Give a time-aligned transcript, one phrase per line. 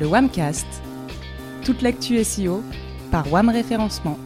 [0.00, 0.66] le WAMcast.
[1.62, 2.62] Toute l'actu SEO
[3.10, 4.18] par WAM Référencement.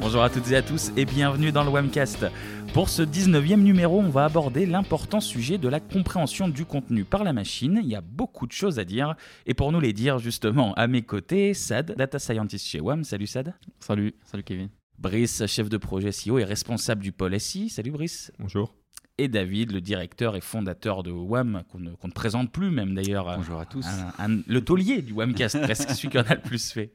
[0.00, 2.26] Bonjour à toutes et à tous et bienvenue dans le WAMcast.
[2.72, 7.24] Pour ce 19e numéro, on va aborder l'important sujet de la compréhension du contenu par
[7.24, 7.80] la machine.
[7.82, 9.16] Il y a beaucoup de choses à dire.
[9.46, 13.02] Et pour nous les dire, justement, à mes côtés, Sad, data scientist chez WAM.
[13.02, 13.54] Salut Sad.
[13.80, 14.68] Salut, salut Kevin.
[14.96, 17.68] Brice, chef de projet SEO et responsable du pôle SI.
[17.68, 18.30] Salut Brice.
[18.38, 18.72] Bonjour.
[19.18, 22.94] Et David, le directeur et fondateur de WAM, qu'on ne, qu'on ne présente plus même
[22.94, 23.36] d'ailleurs.
[23.36, 23.86] Bonjour à tous.
[24.18, 26.92] Un- un- le taulier du WAMcast, presque celui qui en a le plus fait.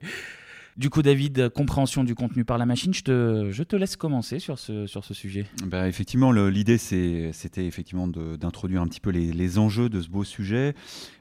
[0.78, 4.40] Du coup, David, compréhension du contenu par la machine, je te, je te laisse commencer
[4.40, 5.46] sur ce, sur ce sujet.
[5.66, 10.24] Bah, effectivement, l'idée, c'était effectivement d'introduire un petit peu les, les enjeux de ce beau
[10.24, 10.74] sujet.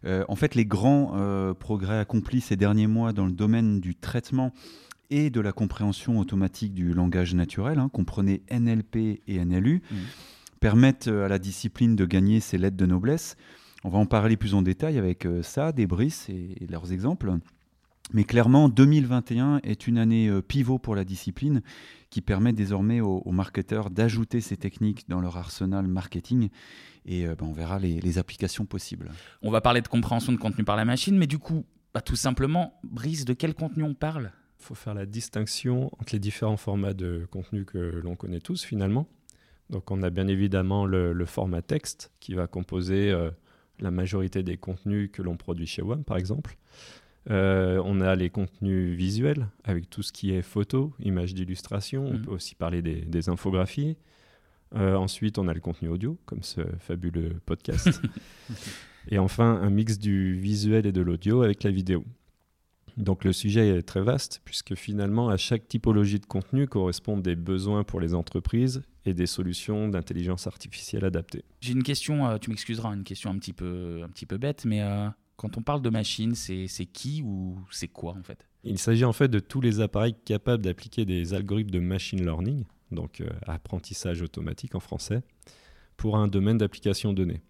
[0.05, 3.95] Euh, en fait, les grands euh, progrès accomplis ces derniers mois dans le domaine du
[3.95, 4.53] traitement
[5.11, 9.99] et de la compréhension automatique du langage naturel, hein, comprenez NLP et NLU, Mhm.
[10.61, 13.37] Permettent euh, à la discipline de gagner ses lettres de noblesse.
[13.85, 16.93] On va en parler plus en détail avec euh, Sad et Brice et, et leurs
[16.93, 17.39] exemples.
[18.13, 21.63] Mais clairement, 2021 est une année euh, pivot pour la discipline
[22.09, 26.51] qui permet désormais aux, aux marketeurs d'ajouter ces techniques dans leur arsenal marketing
[27.05, 29.11] et euh, ben, on verra les, les applications possibles.
[29.43, 32.17] On va parler de compréhension de contenu par la machine, mais du coup, bah, tout
[32.17, 34.31] simplement, Brice, de quel contenu on parle?
[34.61, 38.65] Il faut faire la distinction entre les différents formats de contenu que l'on connaît tous
[38.65, 39.09] finalement.
[39.71, 43.31] Donc on a bien évidemment le, le format texte qui va composer euh,
[43.81, 46.57] la majorité des contenus que l'on produit chez WAM par exemple.
[47.29, 52.07] Euh, on a les contenus visuels avec tout ce qui est photo, images d'illustration.
[52.07, 52.23] On Mhm.
[52.23, 53.97] peut aussi parler des, des infographies.
[54.77, 58.01] Euh, ensuite, on a le contenu audio, comme ce fabuleux podcast.
[59.09, 62.05] et enfin, un mix du visuel et de l'audio avec la vidéo.
[62.97, 67.37] Donc le sujet est très vaste, puisque finalement, à chaque typologie de contenu correspondent des
[67.37, 71.45] besoins pour les entreprises et des solutions d'intelligence artificielle adaptées.
[71.61, 74.65] J'ai une question, euh, tu m'excuseras, une question un petit peu, un petit peu bête,
[74.65, 78.47] mais euh, quand on parle de machine, c'est c'est qui ou c'est quoi en fait?
[78.65, 82.65] Il s'agit en fait de tous les appareils capables d'appliquer des algorithmes de machine learning,
[82.91, 85.23] donc euh, apprentissage automatique en français,
[85.97, 87.43] pour un domaine d'application donné.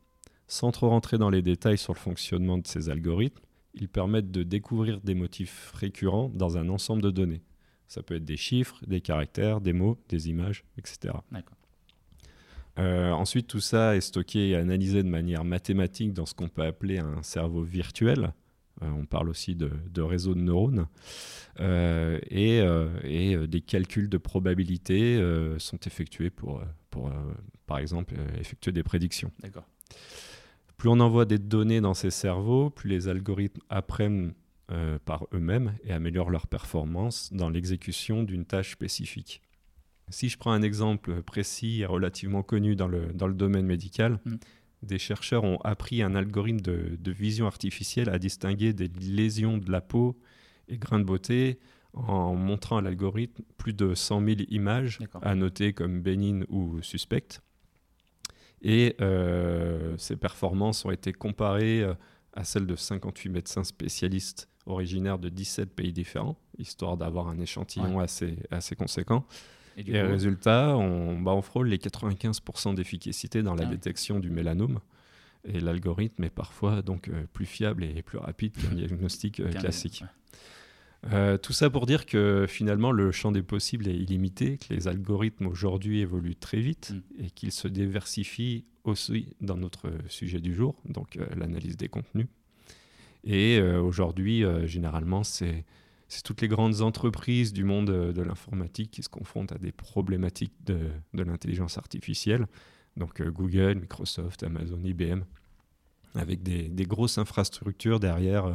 [0.49, 3.41] Sans trop rentrer dans les détails sur le fonctionnement de ces algorithmes,
[3.77, 7.43] ils permettent de découvrir des motifs récurrents dans un ensemble de données.
[7.89, 11.15] Ça peut être des chiffres, des caractères, des mots, des images, etc.
[11.31, 11.57] D'accord.
[12.79, 16.65] Euh, ensuite, tout ça est stocké et analysé de manière mathématique dans ce qu'on peut
[16.65, 18.33] appeler un cerveau virtuel.
[18.83, 20.87] Euh, on parle aussi de, de réseau de neurones.
[21.61, 25.19] Euh, et, euh, et, des calculs de probabilité
[25.59, 27.11] sont effectués pour, pour
[27.67, 29.33] par exemple, effectuer des prédictions.
[29.41, 29.67] D'accord.
[30.77, 34.35] Plus on envoie des données dans ces cerveaux, plus les algorithmes apprennent
[34.71, 39.43] euh, par eux-mêmes et améliorent leur performance dans l'exécution d'une tâche spécifique.
[40.09, 44.21] Si je prends un exemple précis et relativement connu dans le, dans le domaine médical,
[44.83, 44.87] Mm.
[44.87, 49.71] des chercheurs ont appris un algorithme de, de vision artificielle à distinguer des lésions de
[49.71, 50.19] la peau
[50.69, 51.59] et grains de beauté
[51.95, 57.43] en montrant à l'algorithme plus de 100 000 images à noter comme bénignes ou suspectes.
[58.69, 61.95] Et euh, ces performances ont été comparées euh,
[62.33, 68.01] à celles de 58 médecins spécialistes originaires de 17 pays différents, histoire d'avoir un échantillon
[68.01, 69.25] assez, assez conséquent.
[69.77, 73.71] Et du Et coup, résultat, on, bah, on frôle les 95% d'efficacité dans la Ah
[73.71, 74.81] détection du mélanome.
[75.45, 80.03] Et l'algorithme est parfois donc euh, plus fiable et plus rapide qu'un diagnostic euh, classique.
[80.03, 80.39] ouais.
[81.13, 84.89] Euh, tout ça pour dire que finalement le champ des possibles est illimité, que les
[84.89, 87.25] algorithmes aujourd'hui évoluent très vite Mm.
[87.25, 92.27] et qu'ils se diversifient aussi dans notre sujet du jour, donc euh, l'analyse des contenus.
[93.25, 95.65] Et euh, aujourd'hui, généralement, c'est
[96.23, 100.79] toutes les grandes entreprises du monde de l'informatique qui se confrontent à des problématiques de,
[101.15, 102.47] de l'intelligence artificielle,
[102.97, 105.25] donc Google, Microsoft, Amazon, IBM,
[106.17, 108.53] avec des, des grosses infrastructures derrière euh,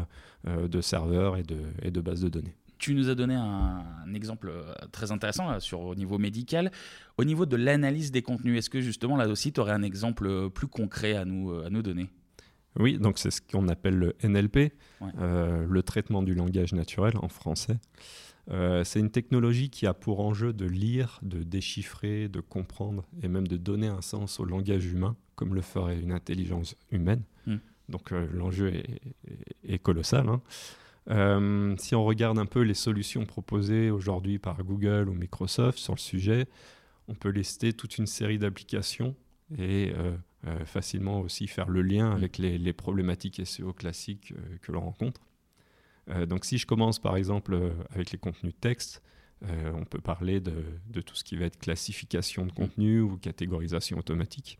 [0.48, 2.56] euh, de serveurs et de, et de bases de données.
[2.78, 6.72] Tu nous as donné un, un exemple euh, très intéressant là, sur, au niveau médical.
[7.18, 10.50] Au niveau de l'analyse des contenus, est-ce que justement là aussi tu aurais un exemple
[10.50, 12.10] plus concret à nous, à nous donner?
[12.80, 14.72] Oui, donc c'est ce qu'on appelle le NLP,
[15.02, 15.10] Ouais.
[15.20, 17.78] euh, le traitement du langage naturel en français.
[18.50, 23.28] Euh, c'est une technologie qui a pour enjeu de lire, de déchiffrer, de comprendre et
[23.28, 27.22] même de donner un sens au langage humain, comme le ferait une intelligence humaine.
[27.46, 27.56] Mm.
[27.90, 28.90] Donc euh, l'enjeu est,
[29.28, 30.28] est- est colossal.
[30.30, 30.42] hein.
[31.10, 35.94] Euh, si on regarde un peu les solutions proposées aujourd'hui par Google ou Microsoft sur
[35.96, 36.48] le sujet,
[37.08, 39.16] on peut lister toute une série d'applications
[39.58, 39.92] et
[40.66, 45.20] facilement aussi faire le lien avec les, les problématiques SEO classiques que l'on rencontre.
[46.12, 49.02] Euh, donc si je commence par exemple euh, avec les contenus texte,
[49.44, 53.18] euh, on peut parler de, de tout ce qui va être classification de contenu ou
[53.18, 54.60] catégorisation automatique.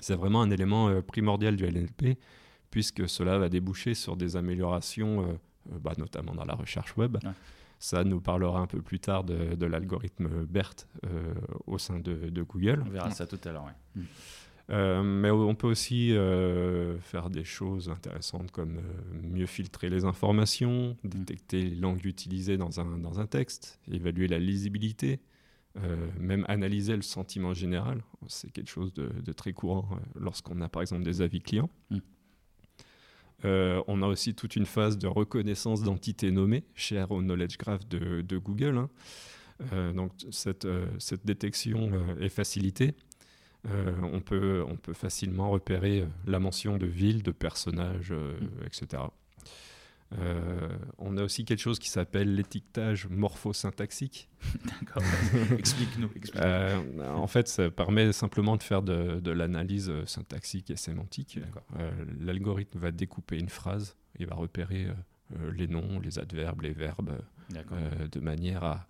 [0.00, 2.18] C'est vraiment un élément primordial du LNP
[2.70, 5.38] puisque cela va déboucher sur des améliorations,
[5.70, 7.16] bah, notamment dans la recherche web.
[7.78, 10.88] Ça nous parlera un peu plus tard de, l'algorithme BERT
[11.66, 12.82] au sein de, Google.
[12.84, 13.70] On verra ça tout à l'heure.
[13.94, 14.02] Mm.
[14.70, 20.04] Euh, mais on peut aussi euh, faire des choses intéressantes comme euh, mieux filtrer les
[20.04, 21.08] informations, mm.
[21.08, 25.20] détecter les langues utilisées dans un, dans un texte, évaluer la lisibilité,
[26.20, 28.04] même analyser le sentiment général.
[28.28, 31.68] C'est quelque chose de, très courant lorsqu'on a par exemple des avis clients.
[31.90, 31.98] Mm.
[33.88, 38.22] on a aussi toute une phase de reconnaissance d'entités nommées, chère au Knowledge Graph de,
[38.22, 38.78] de Google.
[39.72, 39.92] Hein.
[39.94, 40.68] donc cette,
[41.00, 41.90] cette détection
[42.20, 42.94] est facilitée
[44.02, 48.66] on, peut, on peut facilement repérer euh, la mention de ville, de personnages, euh, mm.
[48.66, 49.02] etc.
[50.98, 54.28] on a aussi quelque chose qui s'appelle l'étiquetage morphosyntaxique.
[54.80, 55.02] D'accord.
[55.58, 56.10] Explique-nous.
[57.00, 61.40] en fait, ça permet simplement de faire de, l'analyse syntaxique et sémantique.
[62.20, 64.86] L'algorithme va découper une phrase, il va repérer
[65.52, 67.18] les noms, les adverbes, les verbes,
[67.50, 68.86] de manière à,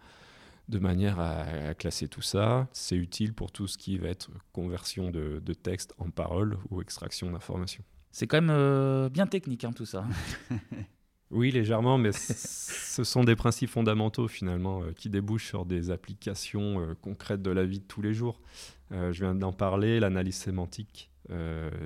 [0.69, 2.69] de manière à, classer tout ça.
[2.73, 7.31] C'est utile pour tout ce qui va être conversion de, texte en parole ou extraction
[7.31, 7.85] d'informations.
[8.11, 10.07] C'est quand même euh, bien technique hein, tout ça.
[11.31, 16.81] oui, légèrement, mais ce sont des principes fondamentaux finalement euh, qui débouchent sur des applications
[16.81, 18.41] euh, concrètes de la vie de tous les jours.
[18.91, 21.11] je viens d'en parler, l'analyse sémantique,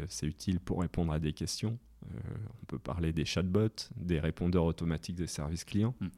[0.09, 1.79] c'est utile pour répondre à des questions.
[2.05, 5.95] on peut parler des chatbots, des répondeurs automatiques des services clients.
[6.01, 6.09] Hmm.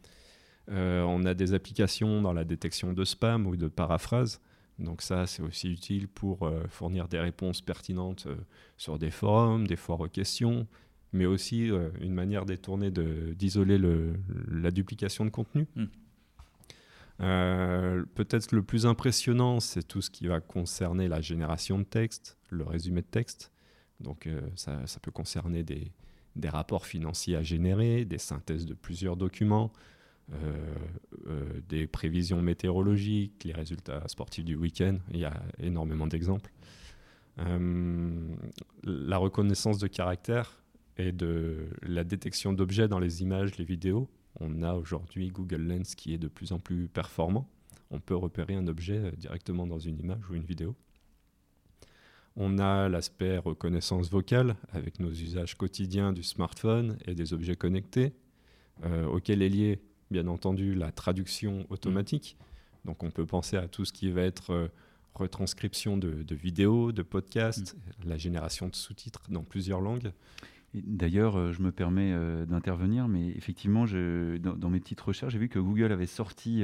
[0.70, 4.40] Euh, on a des applications dans la détection de spam ou de paraphrase.
[4.78, 8.36] Donc ça, c'est aussi utile pour euh, fournir des réponses pertinentes euh,
[8.76, 10.66] sur des forums, des foires aux questions,
[11.12, 11.70] mais aussi
[12.00, 13.78] une manière détournée d'isoler
[14.48, 15.66] la duplication de contenu.
[15.74, 15.86] Hmm.
[18.14, 22.62] Peut-être le plus impressionnant, c'est tout ce qui va concerner la génération de texte, le
[22.62, 23.50] résumé de texte.
[23.98, 25.90] Donc ça, peut concerner des,
[26.48, 29.72] rapports financiers à générer, des synthèses de plusieurs documents,
[31.68, 34.98] des prévisions météorologiques, les résultats sportifs du week-end.
[35.12, 36.52] Il y a énormément d'exemples.
[37.38, 38.34] Euh,
[38.84, 40.62] la reconnaissance de caractère
[40.96, 44.08] et de la détection d'objets dans les images, les vidéos.
[44.40, 47.48] On a aujourd'hui Google Lens qui est de plus en plus performant.
[47.90, 50.76] On peut repérer un objet directement dans une image ou une vidéo.
[52.36, 58.12] On a l'aspect reconnaissance vocale avec nos usages quotidiens du smartphone et des objets connectés,
[59.08, 59.80] auxquels est lié
[60.10, 62.36] bien entendu la traduction automatique.
[62.84, 64.68] Donc on peut penser à tout ce qui va être euh,
[65.14, 68.08] retranscription de, vidéos, de podcasts, mm.
[68.08, 70.12] la génération de sous-titres dans plusieurs langues.
[70.74, 75.38] D'ailleurs, euh, je me permets euh, d'intervenir, mais effectivement, je, dans, mes petites recherches, j'ai
[75.38, 76.62] vu que Google avait sorti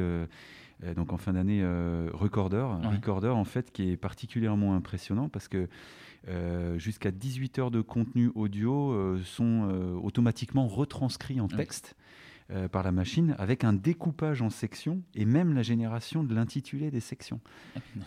[0.94, 1.64] donc en fin d'année
[2.12, 5.68] Recorder, un Recorder en fait qui est particulièrement impressionnant parce que
[6.76, 11.96] jusqu'à 18 heures de contenu audio sont automatiquement retranscrits en texte.
[12.52, 16.92] Euh, par la machine avec un découpage en sections et même la génération de l'intitulé
[16.92, 17.40] des sections.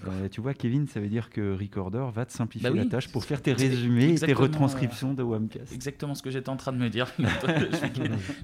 [0.07, 3.09] Euh, tu vois, Kevin, ça veut dire que Recorder va te simplifier bah la tâche
[3.09, 5.73] pour faire tes résumés et tes retranscriptions de Wamcast.
[5.73, 7.11] Exactement ce que j'étais en train de me dire.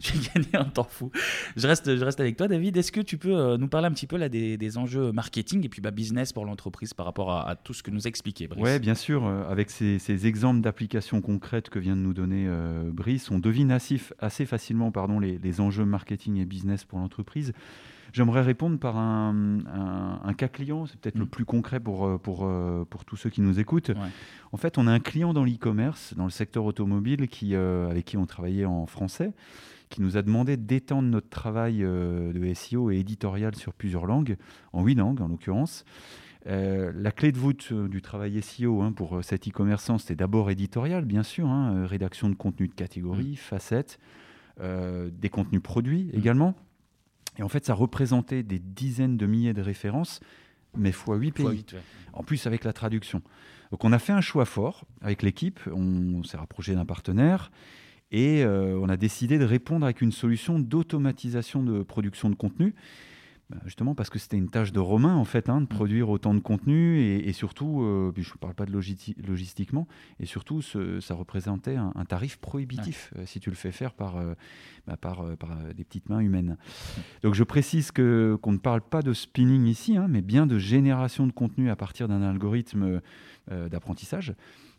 [0.02, 1.12] J'ai gagné un temps fou.
[1.56, 2.76] Je reste, je reste avec toi, David.
[2.76, 5.70] Est-ce que tu peux euh, nous parler un petit peu là, des, enjeux marketing et
[5.70, 8.62] puis bah, business pour l'entreprise par rapport à, tout ce que nous a expliqué Brice?
[8.62, 9.26] Oui, bien sûr.
[9.26, 12.50] avec ces, exemples d'applications concrètes que vient de nous donner
[12.92, 17.54] Brice, on devine assez, assez facilement pardon, les, les enjeux marketing et business pour l'entreprise.
[18.16, 21.30] J'aimerais répondre par un, cas client, c'est peut-être le mm.
[21.30, 23.92] plus concret pour, euh, pour, euh, pour tous ceux qui nous écoutent.
[24.54, 28.06] En fait, on a un client dans l'e-commerce, dans le secteur automobile, qui, euh, avec
[28.06, 29.34] qui on travaillait en français,
[29.90, 34.38] qui nous a demandé d'étendre notre travail de SEO et éditorial sur plusieurs langues,
[34.72, 35.84] en huit langues en l'occurrence.
[36.46, 41.24] la clé de voûte du travail SEO hein, pour cet e-commerçant, c'était d'abord éditorial, bien
[41.24, 43.36] sûr, hein, rédaction de contenu de catégorie, mm.
[43.36, 44.00] facettes,
[44.60, 46.18] des contenus produits mmh.
[46.18, 46.56] également.
[47.38, 50.20] Et en fait, ça représentait des dizaines de milliers de références,
[50.78, 51.66] mais fois 8 pays.
[52.14, 53.22] En plus, avec la traduction.
[53.72, 55.60] Donc, on a fait un choix fort avec l'équipe.
[55.72, 57.52] On, s'est rapproché d'un partenaire
[58.12, 62.76] et euh, on a décidé de répondre avec une solution d'automatisation de production de contenu
[63.66, 65.70] justement parce que c'était une tâche de Romain en fait hein, de mm.
[65.70, 69.88] produire autant de contenu et, surtout, euh, je ne parle pas de logistiquement,
[70.20, 74.34] et surtout ça représentait un, tarif prohibitif euh, si tu le fais faire par, euh,
[74.88, 75.26] bah, par,
[75.76, 76.58] des petites mains humaines.
[76.58, 77.02] Mm.
[77.24, 80.58] Donc je précise que qu'on ne parle pas de spinning ici, hein, mais bien de
[80.58, 83.02] génération de contenu à partir d'un algorithme
[83.70, 84.34] d'apprentissage.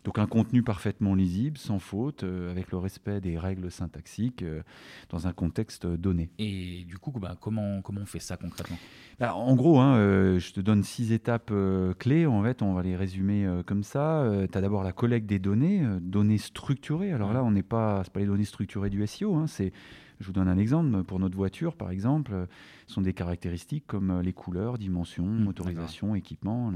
[0.07, 4.61] Donc un contenu parfaitement lisible, sans faute, euh, avec le respect des règles syntaxiques, euh,
[5.09, 6.29] dans un contexte donné.
[6.39, 8.77] Et du coup, bah, comment, comment on fait ça concrètement?
[9.19, 11.51] Bah, En gros, hein, euh, je te donne six étapes
[11.99, 12.25] clés.
[12.25, 14.25] En fait, on va les résumer comme ça.
[14.49, 17.11] tu as d'abord la collecte des données, données structurées.
[17.11, 19.73] Alors là, on n'est pas, pas les données structurées du SEO, hein, c'est
[20.19, 21.03] je vous donne un exemple.
[21.03, 22.47] Pour notre voiture, par exemple,
[22.87, 26.71] ce sont des caractéristiques comme les couleurs, dimensions, mmh, motorisation, équipement,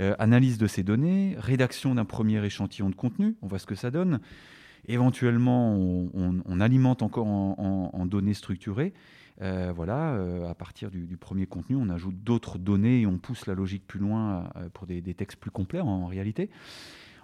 [0.00, 3.74] euh, analyse de ces données, rédaction d'un premier échantillon de contenu, on voit ce que
[3.74, 4.20] ça donne.
[4.88, 8.92] Éventuellement, on, alimente encore en, données structurées.
[9.42, 13.46] Euh, voilà, euh, à partir du, premier contenu, on ajoute d'autres données et on pousse
[13.46, 16.50] la logique plus loin pour des, des textes plus complets en réalité.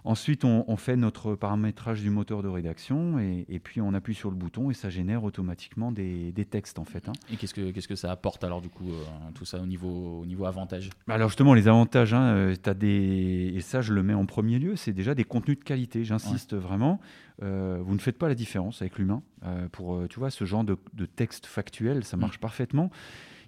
[0.04, 4.36] Ensuite, on, fait notre paramétrage du moteur de rédaction et, puis on appuie sur le
[4.36, 7.08] bouton et ça génère automatiquement des, textes en fait.
[7.08, 7.12] Hein.
[7.32, 9.04] Et qu'est-ce que, qu'est-ce que ça apporte alors du coup, euh,
[9.34, 10.90] tout ça au niveau, au niveau avantage?
[11.06, 13.52] Bah, Alors justement, les avantages, hein, euh, as des...
[13.54, 16.54] et ça je le mets en premier lieu, c'est déjà des contenus de qualité, j'insiste
[16.54, 17.00] vraiment.
[17.42, 19.22] Euh, vous ne faites pas la différence avec l'humain.
[19.70, 22.20] pour tu vois, ce genre de, texte factuel, ça mm.
[22.20, 22.90] marche parfaitement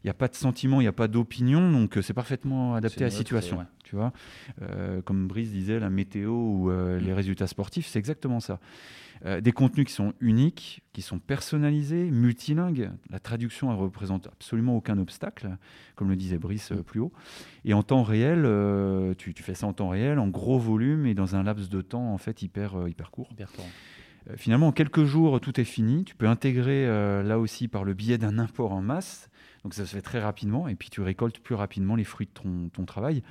[0.04, 3.04] n'y a pas de sentiment, il n'y a pas d'opinion, donc euh, c'est parfaitement adapté
[3.04, 3.66] à la situation.
[3.84, 4.12] Tu vois,
[4.62, 7.14] euh, comme Brice disait, la météo ou euh, les mm.
[7.14, 8.61] résultats sportifs, c'est exactement ça.
[9.40, 12.90] des contenus qui sont uniques, qui sont personnalisés, multilingues.
[13.08, 15.56] La traduction, elle représente absolument aucun obstacle,
[15.96, 16.82] comme le disait Brice mm.
[16.82, 17.12] plus haut.
[17.64, 18.42] Et en temps réel,
[19.16, 22.12] tu, fais ça en temps réel, en gros volume et dans un laps de temps
[22.12, 23.28] en fait hyper, hyper court.
[24.36, 26.04] Finalement, en quelques jours, tout est fini.
[26.04, 29.28] Tu peux intégrer là aussi par le biais d'un import en masse
[29.64, 32.68] donc ça se fait très rapidement et puis tu récoltes plus rapidement les fruits de
[32.68, 33.22] ton, travail.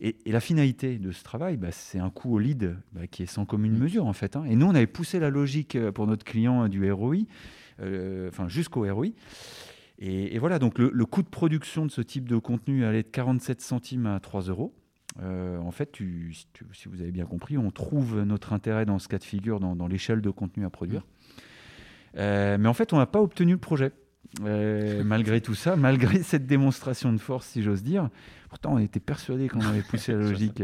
[0.00, 3.26] Et, la finalité de ce travail, bah, c'est un coût au lead bah, qui est
[3.26, 3.78] sans commune mmh.
[3.78, 4.36] mesure en fait.
[4.36, 4.44] Hein.
[4.44, 7.18] Et nous, on avait poussé la logique euh, pour notre client euh, du ROI,
[7.80, 9.08] euh, enfin jusqu'au ROI.
[10.00, 13.60] Et, voilà, donc le, coût de production de ce type de contenu allait de 47
[13.60, 14.72] centimes à 3 euros.
[15.20, 16.34] En fait, tu,
[16.72, 19.88] si vous avez bien compris, on trouve notre intérêt dans ce cas de figure, dans,
[19.88, 21.02] l'échelle de contenu à produire.
[22.14, 22.56] Mmh.
[22.58, 23.92] mais en fait, on n'a pas obtenu le projet.
[24.42, 28.08] Euh, malgré tout ça, malgré cette démonstration de force, si j'ose dire.
[28.48, 30.62] Pourtant, on était persuadé qu'on avait poussé la logique.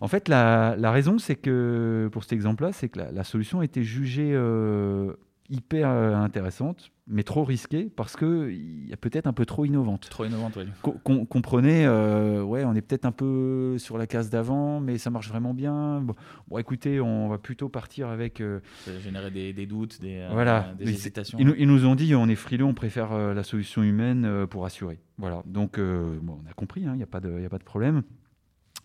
[0.00, 3.82] En fait, la, raison, c'est que pour cet exemple-là, c'est que la, solution a été
[3.82, 5.12] jugée euh,
[5.50, 10.08] hyper euh, intéressante, mais trop risquée parce qu'il y a peut-être un peu trop innovante.
[10.08, 11.26] Trop innovante, oui.
[11.28, 15.28] comprenez, euh, ouais, on est peut-être un peu sur la case d'avant, mais ça marche
[15.28, 16.04] vraiment bien.
[16.48, 18.40] Bon, écoutez, on va plutôt partir avec.
[18.40, 20.72] Euh, ça générer des, des doutes, des, voilà.
[20.78, 21.38] des hésitations.
[21.38, 25.00] Ils, nous ont dit on est frileux, on préfère la solution humaine pour assurer.
[25.18, 27.64] Voilà, donc bon, on a compris, il hein, n'y a, pas de, a pas de
[27.64, 28.02] problème.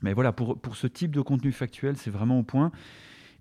[0.02, 2.72] Mais voilà, pour, pour ce type de contenu factuel, c'est vraiment au point.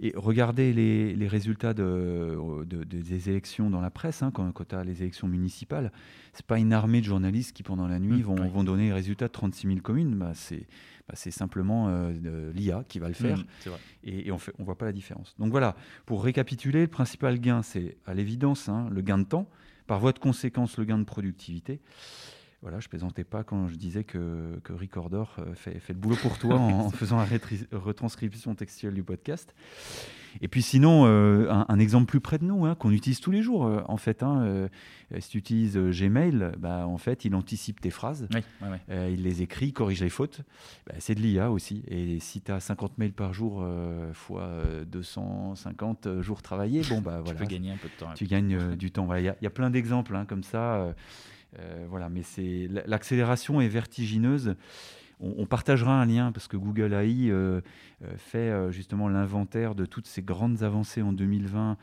[0.00, 5.02] Et regardez les, résultats de, des élections dans la presse, hein, quand, tu as les
[5.02, 5.92] élections municipales.
[6.32, 8.92] C'est pas une armée de journalistes qui, pendant la nuit, mmh, vont, vont, donner les
[8.92, 10.16] résultats de 36 000 communes.
[10.16, 10.66] Bah, c'est
[11.08, 13.38] bah, simplement euh, l'IA qui va le faire.
[13.38, 13.70] Mmh,
[14.04, 15.34] et, on ne voit pas la différence.
[15.38, 19.48] Donc voilà, pour récapituler, le principal gain, c'est à l'évidence hein, le gain de temps,
[19.86, 21.80] par voie de conséquence, le gain de productivité.
[22.64, 26.16] Voilà, je plaisantais pas quand je disais que, que Recorder euh, fait, fait, le boulot
[26.16, 27.26] pour toi en, faisant la
[27.72, 29.54] retranscription textuelle du podcast.
[30.40, 33.42] Et puis sinon, euh, un, exemple plus près de nous, hein, qu'on utilise tous les
[33.42, 34.22] jours, euh, en fait.
[34.22, 34.70] Hein,
[35.18, 38.28] si tu utilises Gmail, bah, en fait, il anticipe tes phrases,
[38.88, 40.40] il les écrit, corrige les fautes.
[40.86, 41.84] Bah, c'est de l'IA aussi.
[41.86, 43.62] Et si tu as 50 mails par jour
[44.14, 44.48] fois
[44.86, 47.38] 250 jours travaillés, bon, bah voilà.
[47.38, 48.14] tu peux gagner un peu de temps.
[48.14, 49.06] Tu gagnes du temps.
[49.14, 50.94] Il y, a plein d'exemples hein, comme ça.
[51.58, 54.56] Euh, voilà, mais c'est l'accélération est vertigineuse.
[55.20, 57.60] On, partagera un lien parce que Google AI euh,
[58.02, 61.78] euh, fait justement l'inventaire de toutes ces grandes avancées en 2020.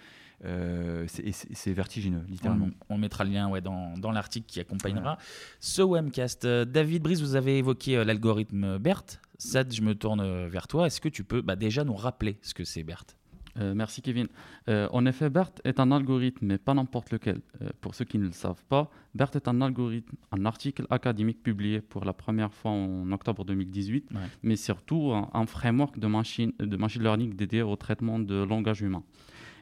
[1.08, 2.70] c'est vertigineux, littéralement.
[2.90, 5.18] On, mettra le lien ouais, dans, dans l'article qui accompagnera
[5.60, 6.46] ce webcast.
[6.46, 9.22] David Brice, vous avez évoqué l'algorithme BERT.
[9.40, 10.86] Sad, je me tourne vers toi.
[10.86, 13.16] Est-ce que tu peux bah, déjà nous rappeler ce que c'est BERT?
[13.62, 14.28] Euh, merci Kevin.
[14.70, 17.42] Euh, en effet, BERT est un algorithme, mais pas n'importe lequel.
[17.62, 21.44] Euh, pour ceux qui ne le savent pas, BERT est un algorithme, un article académique
[21.44, 24.10] publié pour la première fois en octobre 2018,
[24.44, 29.04] mais surtout un, framework de machine, de machine learning dédié au traitement de langage humain.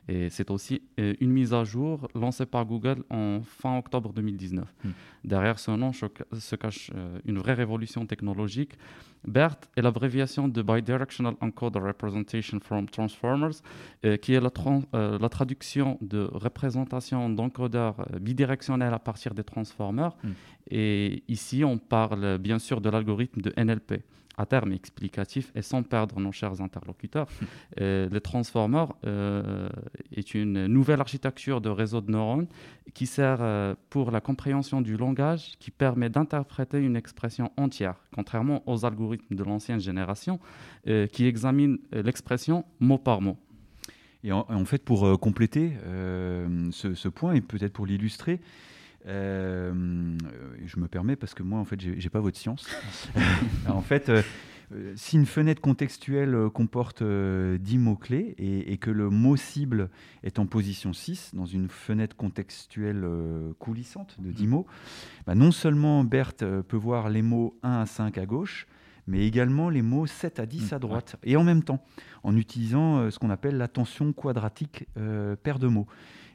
[0.08, 4.74] Et c'est aussi une mise à jour lancée par Google en fin octobre 2019.
[4.84, 4.90] Hmm.
[5.24, 6.92] Derrière ce nom se cache
[7.26, 8.78] une vraie révolution technologique
[9.28, 13.62] BERT est l'abréviation de Bidirectional Encoder Representation from Transformers,
[14.06, 14.52] euh, qui est la,
[14.94, 20.16] euh, la, traduction de représentation d'encodeurs euh, bidirectionnels à partir des transformers.
[20.24, 20.32] Hmm.
[20.72, 24.04] Et ici, on parle bien sûr de l'algorithme de NLP,
[24.40, 27.28] à terme explicatif et sans perdre nos chers interlocuteurs.
[27.78, 28.86] le Transformer
[30.16, 32.48] est une nouvelle architecture de réseau de neurones
[32.94, 38.86] qui sert pour la compréhension du langage, qui permet d'interpréter une expression entière, contrairement aux
[38.86, 40.40] algorithmes de l'ancienne génération
[40.86, 43.38] qui examinent l'expression mot par mot.
[44.24, 50.80] Et en, fait, pour euh, compléter euh, ce, point et peut-être pour l'illustrer, euh, je
[50.80, 52.68] me permets parce que moi, en fait, j'ai pas votre science.
[53.68, 54.12] en fait,
[54.96, 59.90] si une fenêtre contextuelle comporte 10 mots-clés et, que le mot cible
[60.24, 63.06] est en position 6 dans une fenêtre contextuelle
[63.58, 64.50] coulissante de 10 mmh.
[64.50, 64.68] mots,
[65.26, 68.68] bah, non seulement Berthe peut voir les mots 1 à 5 à gauche,
[69.10, 71.84] mais également les mots 7 à 10 mmh, à droite, et en même temps,
[72.24, 75.88] en utilisant euh, ce qu'on appelle l'attention quadratique euh, paire de mots.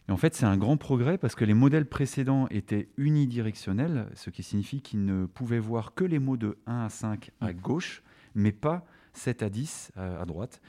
[0.09, 4.31] Et en fait, c'est un grand progrès parce que les modèles précédents étaient unidirectionnels, ce
[4.31, 7.57] qui signifie qu'ils ne pouvaient voir que les mots de 1 à 5 à mmh.
[7.57, 8.03] gauche,
[8.35, 8.85] mais pas
[9.15, 10.61] 7 à 10 euh, à droite,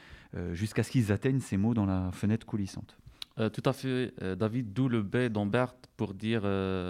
[0.51, 2.97] jusqu'à ce qu'ils atteignent ces mots dans la fenêtre coulissante.
[3.37, 6.41] tout à fait, David, d'où le B d'Ambert pour dire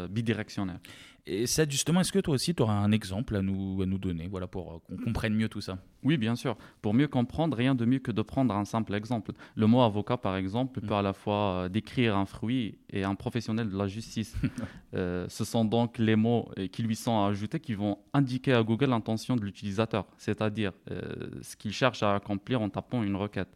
[0.10, 0.80] bidirectionnel.
[1.28, 3.98] Et ça, justement, est-ce que toi aussi, tu auras un exemple à nous, à nous
[3.98, 5.80] donner voilà, pour euh, qu'on comprenne mieux tout ça?
[6.04, 6.56] Oui, bien sûr.
[6.84, 9.32] Pour mieux comprendre, rien de mieux que de prendre un simple exemple.
[9.56, 10.98] Le mot avocat, par exemple, peut mm.
[10.98, 14.36] à la fois euh, décrire un fruit et un professionnel de la justice.
[14.94, 18.92] Euh, ce sont donc les mots qui lui sont ajoutés qui vont indiquer à Google
[18.92, 20.72] l'intention de l'utilisateur, c'est-à-dire
[21.42, 23.50] ce qu'il cherche à accomplir en tapant une requête.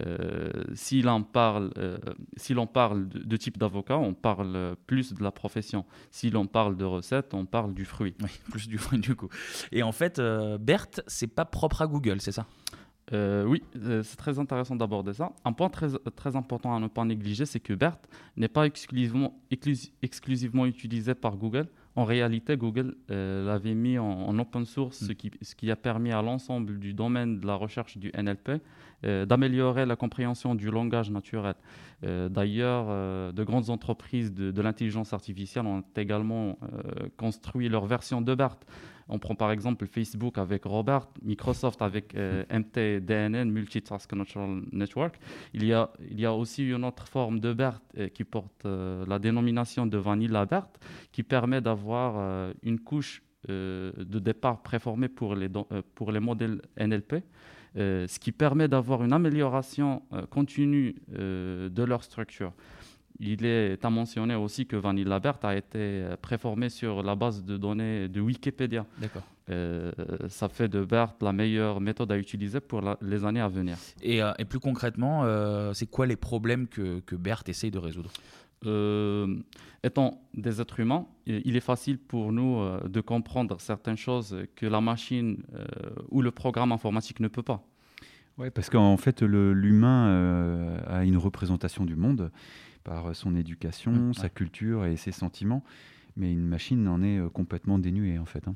[0.00, 1.98] Euh, si l'on parle, euh,
[2.36, 5.84] si l'on parle de, type d'avocat, on parle plus de la profession.
[6.10, 8.14] Si l'on parle de recette, on parle du fruit.
[8.22, 9.28] Oui, plus du fruit du coup.
[9.72, 12.46] Et en fait, euh, BERT, c'est pas propre à Google, c'est ça?
[13.12, 15.30] Oui, c'est très intéressant d'aborder ça.
[15.44, 17.98] Un point très, très important à ne pas négliger, c'est que BERT
[18.36, 19.40] n'est pas exclusivement,
[20.02, 21.68] exclusivement utilisé par Google.
[21.96, 25.14] En réalité, Google l'avait mis en, open source, ce, mm.
[25.14, 28.60] qui, ce qui a permis à l'ensemble du domaine de la recherche du NLP
[29.04, 31.56] euh, d'améliorer la compréhension du langage naturel.
[32.04, 36.56] Euh, d'ailleurs, euh, de grandes entreprises de, l'intelligence artificielle ont également
[37.18, 38.58] construit leur version de BERT.
[39.08, 45.18] On prend par exemple Facebook avec Robert, Microsoft avec MTDNN, Multitask Natural Network.
[45.52, 47.82] Il y, a, aussi une autre forme de BERT
[48.14, 50.68] qui porte la dénomination de Vanilla BERT,
[51.12, 57.22] qui permet d'avoir une couche de départ préformée pour les, modèles NLP.
[57.76, 62.52] Euh, ce qui permet d'avoir une amélioration euh, continue euh, de leur structure.
[63.20, 67.56] Il est à mentionner aussi que Vanilla BERT a été préformé sur la base de
[67.56, 68.86] données de Wikipédia.
[68.98, 69.22] D'accord.
[70.28, 73.76] ça fait de BERT la meilleure méthode à utiliser pour les années à venir.
[74.02, 75.24] Et, plus concrètement,
[75.74, 78.10] c'est quoi les problèmes que, que BERT essaye de résoudre?
[79.84, 84.80] Étant des êtres humains, il est facile pour nous de comprendre certaines choses que la
[84.80, 85.42] machine
[86.10, 87.64] ou le programme informatique ne peut pas.
[88.36, 92.32] Oui, parce qu'en fait, l'humain euh, a une représentation du monde
[92.84, 95.64] par son éducation, mmh, sa culture et ses sentiments,
[96.16, 98.46] mais une machine en est euh, complètement dénuée, en fait.
[98.46, 98.54] Hein.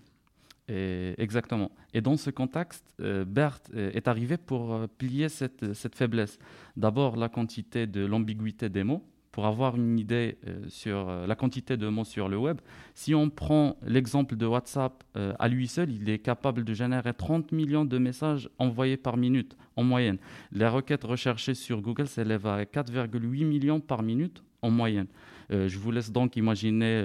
[0.68, 1.72] exactement.
[1.94, 6.38] Et dans ce contexte, euh, Bert est arrivé pour plier cette, cette faiblesse.
[6.76, 9.02] D'abord, la quantité de l'ambiguïté des mots,
[9.38, 12.58] pour avoir une idée euh, sur euh, la quantité de mots sur le web,
[12.94, 17.14] si on prend l'exemple de WhatsApp euh, à lui seul, il est capable de générer
[17.14, 20.18] 30 millions de messages envoyés par minute en moyenne.
[20.50, 25.06] Les requêtes recherchées sur Google s'élèvent à 4,8 millions par minute en moyenne.
[25.50, 27.00] je vous laisse donc imaginer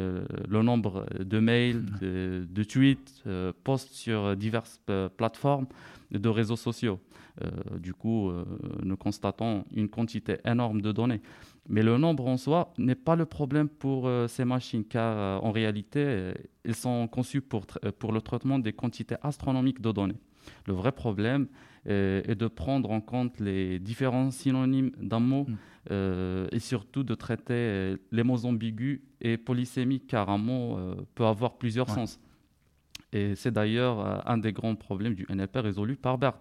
[0.49, 3.23] le nombre de mails, de, de tweets,
[3.63, 4.81] posts sur diverses
[5.17, 5.67] plateformes
[6.09, 6.99] de réseaux sociaux.
[7.77, 8.31] du coup,
[8.81, 11.21] nous constatons une quantité énorme de données.
[11.69, 15.47] Mais le nombre en soi n'est pas le problème pour euh, ces machines, car euh,
[15.47, 16.33] en réalité, euh,
[16.65, 17.65] elles sont conçues pour,
[17.99, 20.19] pour le traitement des quantités astronomiques de données.
[20.67, 21.47] Le vrai problème
[21.85, 26.47] est de prendre en compte les différents synonymes d'un mot mm.
[26.51, 30.77] et surtout de traiter les mots ambigus et polysémiques, car un mot
[31.15, 32.19] peut avoir plusieurs sens.
[33.13, 36.39] Et c'est d'ailleurs un des grands problèmes du NLP résolu par BERT,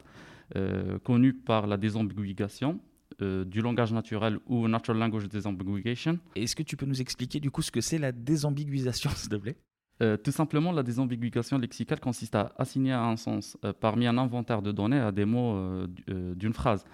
[1.04, 2.80] connu par la désambiguation
[3.20, 6.18] euh, du langage naturel ou Natural Language Disambiguation.
[6.34, 9.36] Est-ce que tu peux nous expliquer du coup ce que c'est la désambiguisation, s'il te
[9.36, 9.56] plaît?
[10.02, 14.62] Euh, tout simplement, la désambiguation lexicale consiste à assigner un sens euh, parmi un inventaire
[14.62, 16.84] de données à des mots d'une phrase.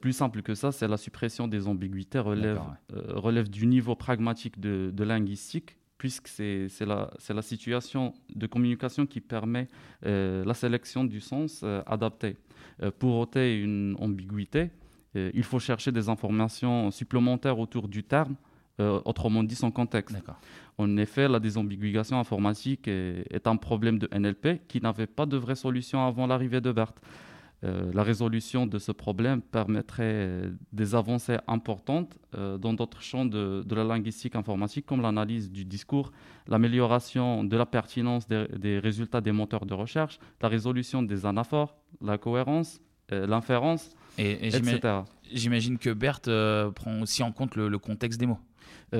[0.00, 4.90] plus simple que ça, c'est la suppression des ambiguïtés relève, relève du niveau pragmatique de,
[4.92, 9.68] de linguistique, puisque c'est la, la, situation de communication qui permet
[10.02, 12.36] la sélection du sens adapté.
[12.98, 14.70] pour ôter une ambiguïté,
[15.14, 18.36] il faut chercher des informations supplémentaires autour du terme
[18.78, 20.16] autrement dit son contexte.
[20.78, 25.36] En effet, la désambiguation informatique est, est, un problème de NLP qui n'avait pas de
[25.36, 26.94] vraie solution avant l'arrivée de BERT.
[27.62, 33.62] Euh, la résolution de ce problème permettrait des avancées importantes euh, dans d'autres champs de,
[33.70, 36.10] la linguistique informatique, comme l'analyse du discours,
[36.48, 42.16] l'amélioration de la pertinence des, résultats des moteurs de recherche, la résolution des anaphores, la
[42.16, 42.80] cohérence,
[43.12, 43.26] euh,
[44.18, 45.02] etc.
[45.32, 46.30] J'imagine que Berthe
[46.74, 48.40] prend aussi en compte le contexte des mots.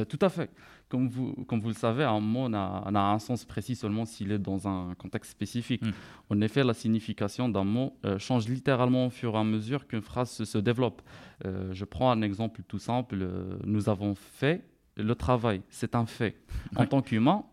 [0.09, 0.51] tout à fait
[0.90, 4.40] comme vous, comme vous le savez, un mot n'a un sens précis seulement s'il est
[4.40, 5.83] dans un contexte spécifique.
[5.83, 5.92] Hmm.
[6.31, 10.03] En effet, la signification d'un mot euh, change littéralement au fur et à mesure qu'une
[10.03, 11.01] phrase se, développe.
[11.46, 13.18] Euh, je prends un exemple tout simple.
[13.23, 14.64] Euh, nous avons fait
[14.96, 16.37] le travail, c'est un fait.
[16.77, 17.44] En tant qu'humain,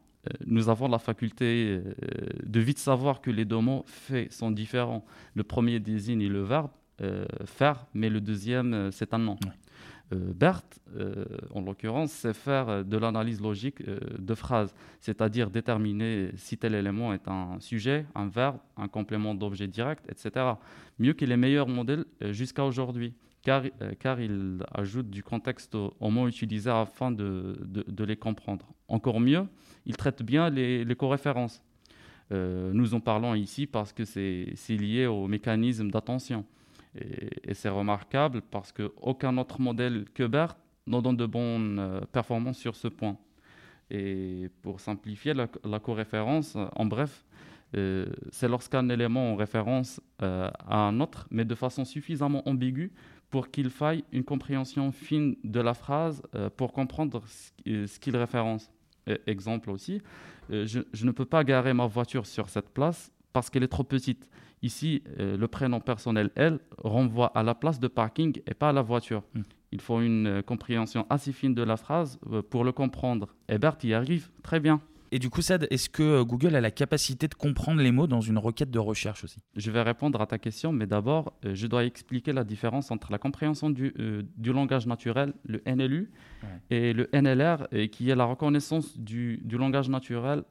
[0.46, 1.80] nous avons la faculté
[2.43, 5.06] de vite savoir que les deux mots faits sont différents.
[5.36, 6.72] Le premier désigne le verbe
[7.46, 9.38] faire, mais le deuxième, c'est un nom.
[10.14, 16.30] Euh, Berthe, euh, en l'occurrence, c'est faire euh, de l'analyse logique de phrases, c'est-à-dire déterminer
[16.36, 20.46] si tel élément est un sujet, un verbe, un complément d'objet direct, etc.
[20.98, 23.64] Mieux que les meilleurs modèles jusqu'à aujourd'hui, car,
[24.00, 27.58] car il ajoute du contexte aux, mots utilisés afin de,
[28.04, 28.66] les comprendre.
[28.88, 29.46] Encore mieux,
[29.86, 31.62] il traite bien les, les coréférences.
[32.32, 36.46] nous en parlons ici parce que c'est lié au mécanisme d'attention.
[36.98, 40.58] Et, c'est remarquable parce qu'aucun autre modèle que BERT
[40.88, 43.18] ne donne de bonnes euh, performances sur ce point.
[43.90, 47.26] Et pour simplifier la, la coréférence, en bref,
[47.76, 52.92] euh, c'est lorsqu'un élément en référence euh, à un autre, mais de façon suffisamment ambiguë
[53.30, 56.22] pour qu'il faille une compréhension fine de la phrase
[56.56, 58.72] pour comprendre ce qu'il référence.
[59.26, 60.02] exemple aussi,
[60.50, 64.30] je, ne peux pas garer ma voiture sur cette place parce qu'elle est trop petite.
[64.63, 68.74] Ici, euh, le prénom personnel elle renvoie à la place de parking et pas à
[68.74, 69.24] la voiture.
[69.34, 69.41] Hmm.
[69.72, 73.36] Il faut une euh, compréhension assez fine de la phrase euh, pour le comprendre.
[73.50, 74.82] Et Bert y arrive très bien.
[75.12, 78.20] Et du coup, Sad, est-ce que Google a la capacité de comprendre les mots dans
[78.20, 79.39] une requête de recherche aussi?
[79.56, 83.17] Je vais répondre à ta question, mais d'abord, je dois expliquer la différence entre la
[83.17, 83.93] compréhension du,
[84.36, 86.12] du langage naturel, le NLU,
[86.70, 90.43] et le NLR, qui est la reconnaissance du, du langage naturel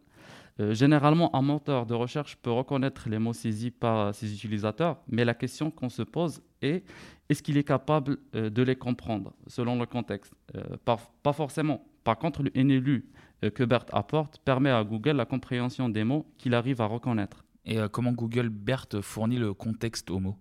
[0.59, 5.25] euh, généralement, un moteur de recherche peut reconnaître les mots saisis par ses utilisateurs, mais
[5.25, 6.85] la question qu'on se pose est
[7.29, 10.33] est-ce qu'il est capable euh, de les comprendre selon le contexte?
[10.55, 11.85] Euh, Pas forcément.
[12.05, 13.11] Par contre, le NLU
[13.55, 17.45] que BERT apporte permet à Google la compréhension des mots qu'il arrive à reconnaître.
[17.67, 20.39] Et comment Google BERT fournit le contexte aux mots?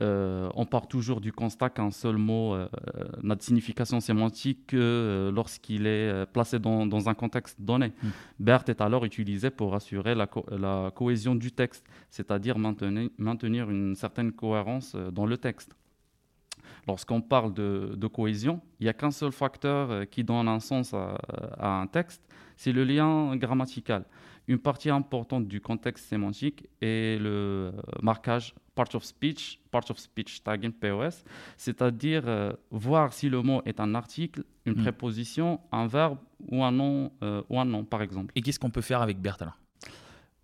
[0.00, 2.68] Euh, on part toujours du constat qu'un seul mot euh,
[3.20, 7.92] n'a de signification sémantique que euh, lorsqu'il est placé dans, un contexte donné.
[8.02, 8.08] Hmm.
[8.38, 10.28] BERT est alors utilisé pour assurer la,
[10.94, 15.74] cohésion du texte, c'est-à-dire maintenir, une certaine cohérence dans le texte.
[16.86, 21.80] Lorsqu'on parle de, cohésion, il n'y a qu'un seul facteur qui donne un sens à
[21.80, 22.22] un texte,
[22.56, 24.04] c'est le lien grammatical.
[24.48, 30.42] Une partie importante du contexte sémantique est le marquage part of speech, part of speech
[30.44, 31.24] tagging POS,
[31.56, 34.82] c'est-à-dire euh, voir si le mot est un article, une hmm.
[34.84, 36.18] préposition, un verbe
[36.52, 38.32] ou un nom, euh, ou un nom par exemple.
[38.36, 39.58] Et qu'est-ce qu'on peut faire avec BERT alors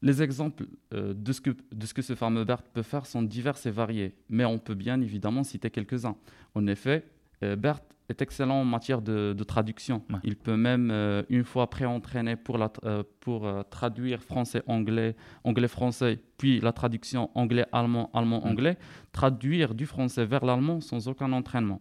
[0.03, 3.23] les exemples euh, de, ce que, de ce que ce fameux BERT peut faire sont
[3.23, 6.17] divers et variés, mais on peut bien évidemment citer quelques-uns.
[6.55, 7.07] En effet,
[7.41, 10.03] BERT est excellent en matière de, traduction.
[10.25, 16.21] Il peut même, euh, une fois pré-entraîné pour, la, euh, pour euh, traduire français-anglais, anglais-français,
[16.39, 19.07] puis la traduction anglais-allemand, allemand-anglais, mm.
[19.13, 21.81] traduire du français vers l'allemand sans aucun entraînement.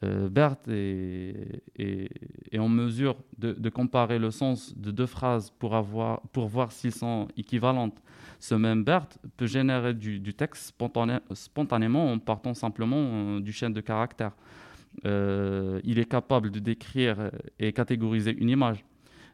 [0.00, 6.46] Bert est, est, en mesure de, comparer le sens de deux phrases pour, avoir, pour
[6.46, 8.00] voir s'ils sont équivalentes.
[8.38, 10.72] Ce même Bert peut générer du, du texte
[11.32, 14.36] spontanément en partant simplement du chaîne de caractères.
[15.04, 18.84] Euh, il est capable de décrire et catégoriser une image.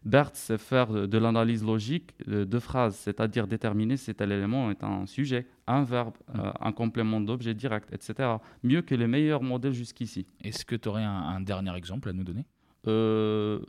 [0.04, 5.06] Bert sait faire de, l'analyse logique de, phrases, c'est-à-dire déterminer si tel élément est un
[5.06, 6.40] sujet, un verbe, mm.
[6.40, 8.36] euh, un complément d'objet direct, etc.
[8.62, 10.26] Mieux que les meilleurs modèles jusqu'ici.
[10.42, 12.44] Est-ce que tu aurais un, dernier exemple à nous donner?
[12.86, 13.60] Euh,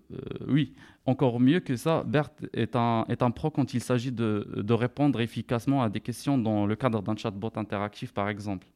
[0.45, 0.73] oui,
[1.05, 4.73] encore mieux que ça, Bert est un, est un pro quand il s'agit de, de,
[4.73, 8.67] répondre efficacement à des questions dans le cadre d'un chatbot interactif, par exemple.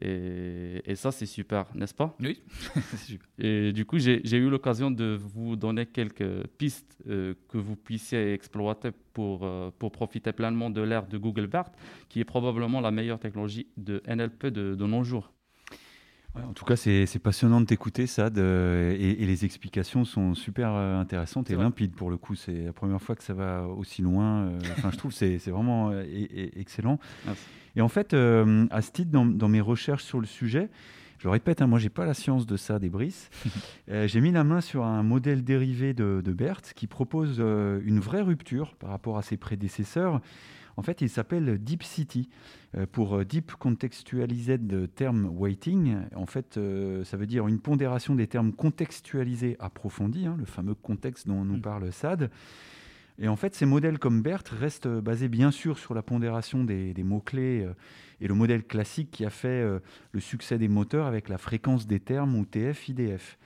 [0.00, 2.16] Et, ça, c'est super, n'est-ce pas?
[2.20, 2.42] Oui,
[3.38, 8.32] Et du coup, j'ai eu l'occasion de vous donner quelques pistes euh, que vous puissiez
[8.32, 11.72] exploiter pour, euh, pour profiter pleinement de l'ère de Google BERT,
[12.08, 15.32] qui est probablement la meilleure technologie de NLP de, nos jours.
[16.34, 21.00] En tout cas, c'est passionnant de t'écouter, Sad, et, et, les explications sont super euh,
[21.00, 22.34] intéressantes et limpides pour le coup.
[22.34, 24.52] C'est la première fois que ça va aussi loin.
[24.76, 25.92] Enfin, je trouve que c'est vraiment
[26.56, 26.98] excellent.
[27.26, 27.44] Merci.
[27.76, 30.68] Et en fait, euh, à ce titre, dans, mes recherches sur le sujet,
[31.18, 33.30] Je le répète, hein, moi, j'ai pas la science de ça, des Brice.
[33.90, 37.80] Euh, j'ai mis la main sur un modèle dérivé de, de BERT qui propose euh,
[37.84, 40.20] une vraie rupture par rapport à ses prédécesseurs.
[40.76, 42.28] En fait, il s'appelle Deep City
[42.76, 45.96] euh, pour Deep Contextualized Term Weighting.
[46.14, 46.58] En fait,
[47.04, 51.56] ça veut dire une pondération des termes contextualisés approfondis, hein, le fameux contexte dont nous
[51.56, 51.62] mm.
[51.62, 52.30] parle Sade.
[53.20, 56.94] Et en fait, ces modèles comme BERT restent basés bien sûr sur la pondération des,
[57.04, 57.74] mots-clés euh,
[58.22, 59.78] et le modèle classique qui a fait euh,
[60.12, 63.38] le succès des moteurs avec la fréquence des termes ou TF-IDF.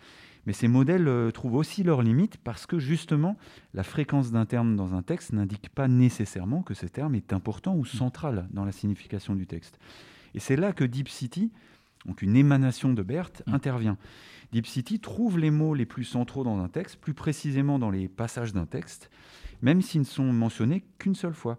[0.47, 3.37] Mais ces modèles euh, trouvent aussi leurs limites parce que justement,
[3.73, 7.75] la fréquence d'un terme dans un texte n'indique pas nécessairement que ce terme est important
[7.77, 9.79] ou central dans la signification du texte.
[10.35, 11.51] Et c'est là que Deep City,
[12.07, 13.55] donc une émanation de BERT, mmh.
[13.55, 13.97] intervient.
[14.53, 18.09] Deep City trouve les mots les plus centraux dans un texte, plus précisément dans les
[18.09, 19.11] passages d'un texte,
[19.63, 21.59] même s'ils ne sont mentionnés qu'une seule fois.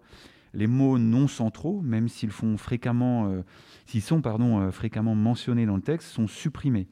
[0.54, 3.42] Les mots non centraux, même s'ils font fréquemment, euh,
[3.84, 6.86] s'ils sont pardon, euh, fréquemment mentionnés dans le texte, sont supprimés.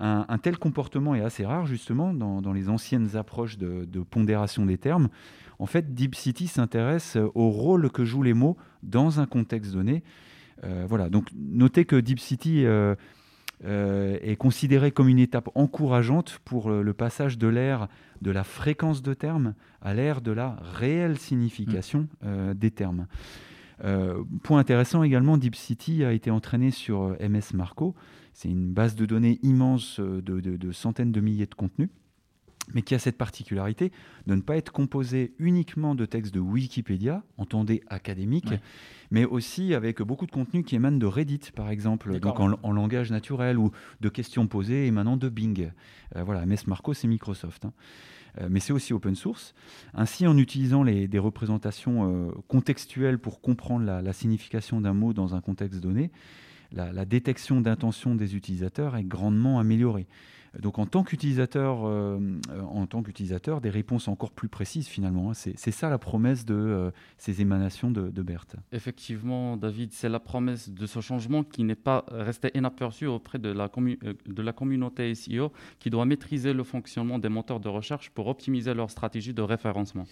[0.00, 5.08] Un, tel comportement est assez rare justement dans, les anciennes approches de, pondération des termes.
[5.58, 10.02] En fait, Deep City s'intéresse au rôle que jouent les mots dans un contexte donné.
[10.64, 11.10] Euh, voilà.
[11.10, 12.64] Donc, notez que Deep City
[13.62, 17.88] euh, est considéré comme une étape encourageante pour le, passage de l'ère
[18.22, 22.06] de la fréquence de termes à l'ère de la réelle signification mm.
[22.24, 23.06] euh, des termes.
[23.84, 27.94] Euh, point intéressant également, DeepCity a été entraîné sur MS Marco.
[28.32, 31.88] C'est une base de données immense de centaines de milliers de contenus
[32.74, 33.92] mais qui a cette particularité
[34.26, 38.52] de ne pas être composé uniquement de textes de Wikipédia, entendez académique,
[39.10, 43.10] mais aussi avec beaucoup de contenus qui émanent de Reddit, par exemple, donc en, langage
[43.10, 45.70] naturel, ou de questions posées émanant de Bing.
[46.16, 47.64] Euh, voilà, MS Marco, c'est Microsoft.
[47.64, 47.72] Hein.
[48.40, 49.54] Euh, mais c'est aussi open source.
[49.92, 55.12] Ainsi, en utilisant les, des représentations euh, contextuelles pour comprendre la, la signification d'un mot
[55.12, 56.12] dans un contexte donné,
[56.72, 60.06] la, la détection d'intention des utilisateurs est grandement améliorée.
[60.58, 62.18] Donc en tant qu'utilisateur, euh,
[62.68, 65.30] en tant qu'utilisateur, des réponses encore plus précises finalement.
[65.30, 65.34] Hein.
[65.34, 68.56] C'est ça la promesse de euh, ces émanations de, de Berthe.
[68.72, 73.50] Effectivement, David, c'est la promesse de ce changement qui n'est pas resté inaperçu auprès de
[73.50, 78.10] la, euh, de la communauté SEO qui doit maîtriser le fonctionnement des moteurs de recherche
[78.10, 80.04] pour optimiser leur stratégie de référencement.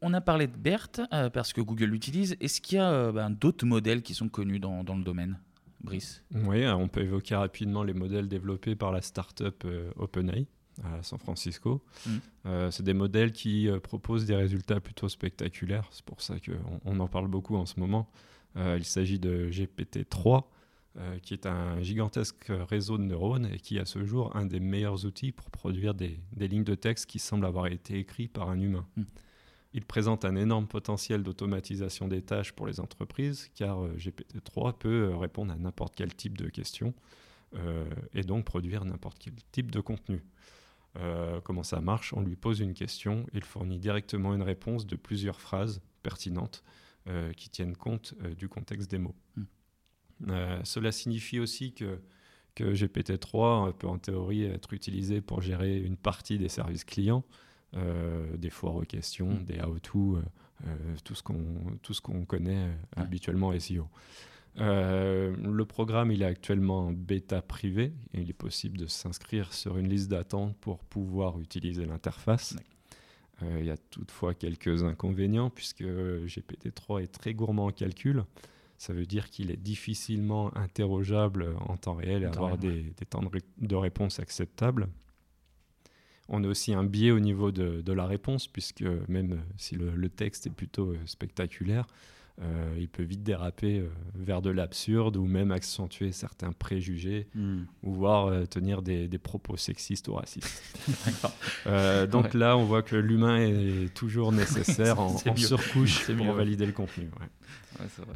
[0.00, 1.00] On a parlé de Berthe
[1.32, 2.36] parce que Google l'utilise.
[2.40, 5.38] Est-ce qu'il y a ben, d'autres modèles qui sont connus dans, dans le domaine?
[5.82, 10.46] Brice Oui, on peut évoquer rapidement les modèles développés par la startup euh, OpenAI
[10.84, 11.84] à San Francisco.
[12.06, 12.10] Mm.
[12.46, 15.88] Euh, c'est des modèles qui euh, proposent des résultats plutôt spectaculaires.
[15.90, 18.10] C'est pour ça qu'on on en parle beaucoup en ce moment.
[18.56, 20.44] il s'agit de GPT-3,
[21.22, 25.06] qui est un gigantesque réseau de neurones et qui, à ce jour, un des meilleurs
[25.06, 28.86] outils pour produire des, lignes de texte qui semblent avoir été écrites par un humain.
[28.96, 29.02] Mm.
[29.74, 35.10] Il présente un énorme potentiel d'automatisation des tâches pour les entreprises, car euh, GPT-3 peut
[35.10, 36.94] euh, répondre à n'importe quel type de questions
[37.54, 40.22] euh, et donc produire n'importe quel type de contenu.
[41.44, 42.12] comment ça marche?
[42.12, 46.62] On lui pose une question, il fournit directement une réponse de plusieurs phrases pertinentes
[47.36, 49.16] qui tiennent compte du contexte des mots.
[49.36, 50.64] Hmm.
[50.64, 51.98] cela signifie aussi que,
[52.54, 57.24] que GPT-3 peut en théorie être utilisé pour gérer une partie des services clients,
[57.74, 59.44] des foires aux questions, mm.
[59.44, 60.22] des how-to, euh,
[60.66, 63.88] euh, tout ce qu'on qu'on connaît habituellement SEO.
[64.56, 69.78] le programme il est actuellement en bêta privé et il est possible de s'inscrire sur
[69.78, 72.56] une liste d'attente pour pouvoir utiliser l'interface.
[73.58, 78.24] Il y a toutefois quelques inconvénients puisque GPT-3 est très gourmand en calcul.
[78.78, 83.22] Ça veut dire qu'il est difficilement interrogeable en temps réel et avoir des, des, temps
[83.22, 84.88] de, de réponse acceptables.
[86.34, 90.46] On a aussi un biais au niveau de, la réponse, puisque même si le, texte
[90.46, 91.86] est plutôt euh, spectaculaire,
[92.40, 97.62] euh, il peut vite déraper euh, vers de l'absurde ou même accentuer certains préjugés hmm.
[97.82, 100.62] ou voire tenir des, propos sexistes ou racistes.
[102.10, 107.08] donc là, on voit que l'humain est toujours nécessaire en, surcouche pour valider le contenu.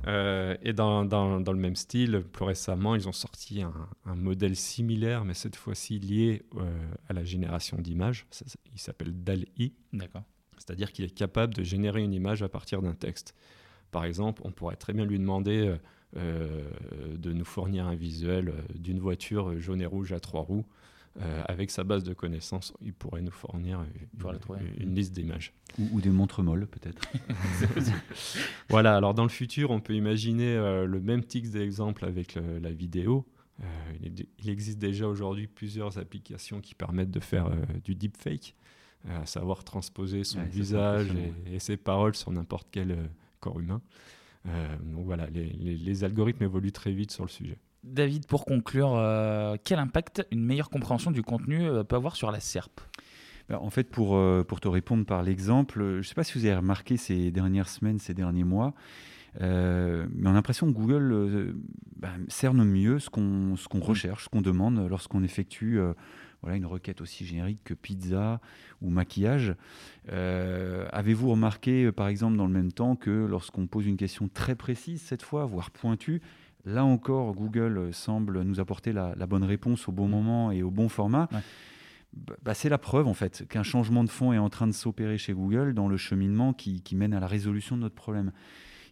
[0.07, 3.73] Euh, et dans, dans, dans, le même style, plus récemment, ils ont sorti un,
[4.05, 8.27] un modèle similaire, mais cette fois-ci lié euh, à la génération d'images.
[8.73, 9.73] Il s'appelle DAL-I.
[9.93, 10.25] D'accord.
[10.59, 13.35] C'est-à-dire qu'il est capable de générer une image à partir d'un texte.
[13.91, 15.77] Par exemple, on pourrait très bien lui demander
[16.17, 16.71] euh,
[17.17, 20.67] de nous fournir un visuel d'une voiture jaune et rouge à trois roues.
[21.47, 25.55] avec sa base de connaissances, il pourrait nous fournir une, une liste d'images.
[25.79, 27.03] Ou, des montres molles, peut-être.
[28.69, 32.71] voilà, alors dans le futur, on peut imaginer euh, le même type d'exemple avec la
[32.71, 33.27] vidéo.
[33.63, 33.65] Euh,
[34.39, 38.55] il, existe déjà aujourd'hui plusieurs applications qui permettent de faire euh, du deepfake,
[39.09, 41.09] à savoir transposer son visage
[41.47, 43.09] et, ses paroles sur n'importe quel
[43.41, 43.81] corps humain.
[44.45, 47.59] donc voilà, les, les, algorithmes évoluent très vite sur le sujet.
[47.85, 52.31] David, pour conclure, euh, quel impact une meilleure compréhension du contenu euh, peut avoir sur
[52.31, 52.81] la SERP
[53.49, 56.47] ben, en fait, pour, pour te répondre par l'exemple, je ne sais pas si vous
[56.47, 58.75] avez remarqué ces dernières semaines, ces derniers mois,
[59.41, 61.55] mais on a l'impression que Google
[61.95, 63.83] ben, cerne mieux ce qu'on qu'on mm.
[63.83, 65.79] recherche, ce qu'on demande lorsqu'on effectue
[66.47, 68.41] voilà, une requête aussi générique que pizza
[68.81, 69.57] ou maquillage.
[70.13, 74.29] Euh, avez-vous remarqué, euh, par exemple, dans le même temps, que lorsqu'on pose une question
[74.33, 76.23] très précise, cette fois, voire pointue,
[76.65, 80.89] là encore, Google semble nous apporter la, bonne réponse au bon moment et au bon
[80.89, 81.29] format?
[82.13, 84.73] Bah, bah, c'est la preuve en fait qu'un changement de fond est en train de
[84.73, 88.31] s'opérer chez Google dans le cheminement qui, qui, mène à la résolution de notre problème.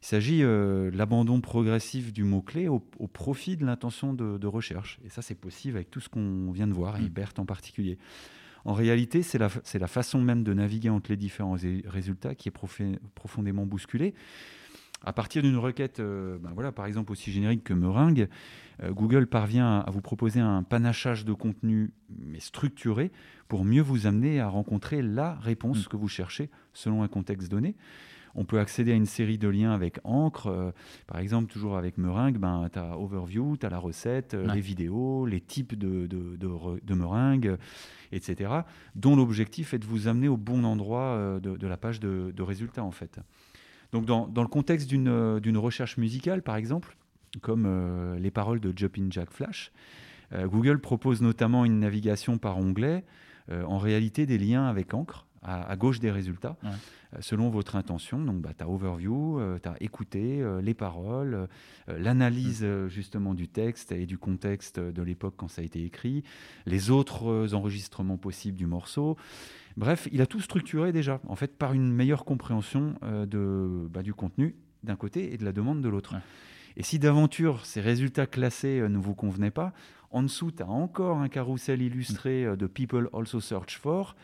[0.04, 2.78] Il s'agit euh, de l'abandon progressif du mot-clé au,
[3.10, 5.00] profit de l'intention de, recherche.
[5.02, 7.08] Et ça, c'est possible avec tout ce qu'on vient de voir, et mm.
[7.08, 7.96] Berthe en particulier.
[8.66, 12.52] En réalité, c'est la, la, façon même de naviguer entre les différents résultats qui est
[13.14, 14.12] profondément bousculée.
[15.06, 18.28] À partir d'une requête, euh, ben voilà, par exemple aussi générique que meringue,
[18.82, 23.10] euh, Google parvient à vous proposer un panachage de contenu mais structuré
[23.48, 25.88] pour mieux vous amener à rencontrer la réponse mm.
[25.88, 27.74] que vous cherchez selon un contexte donné.
[28.34, 30.48] On peut accéder à une série de liens avec Encre.
[30.48, 30.72] Euh,
[31.06, 34.60] par exemple, toujours avec Meringue, ben, tu as Overview, tu as la recette, euh, les
[34.60, 37.56] vidéos, les types de, de, de, meringues,
[38.12, 38.50] etc.
[38.96, 42.84] Dont l'objectif est de vous amener au bon endroit euh, de, la page de, résultats,
[42.84, 43.20] en fait.
[43.92, 46.96] Donc, dans, le contexte d'une recherche musicale, par exemple,
[47.40, 49.72] comme les paroles de Jumpin' Jack Flash,
[50.32, 53.04] Google propose notamment une navigation par onglet,
[53.50, 56.56] en réalité des liens avec Encre, à, gauche des résultats.
[57.14, 58.18] Euh, selon votre intention.
[58.18, 61.48] Donc, bah, tu as overview, euh, tu as écouté euh, les paroles,
[61.86, 62.88] l'analyse mm.
[62.88, 66.22] justement du texte et du contexte de l'époque quand ça a été écrit,
[66.66, 69.16] les autres enregistrements possibles du morceau.
[69.76, 74.14] Bref, il a tout structuré déjà, en fait, par une meilleure compréhension de, bah, du
[74.14, 74.54] contenu
[74.84, 76.14] d'un côté et de la demande de l'autre.
[76.76, 79.72] Et si d'aventure ces résultats classés ne vous convenaient pas,
[80.10, 84.14] en dessous, tu as encore un carrousel illustré de People Also Search For.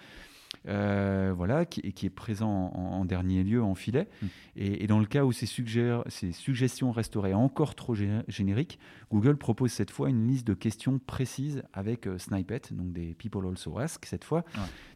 [0.68, 4.08] Euh, voilà, qui, qui, est présent en, dernier lieu en filet.
[4.20, 4.26] Mm.
[4.56, 7.94] Et, dans le cas où ces, ces suggestions resteraient encore trop
[8.28, 8.78] génériques,
[9.10, 13.46] Google propose cette fois une liste de questions précises avec euh, Snippet, donc des People
[13.46, 14.44] Also Ask cette fois,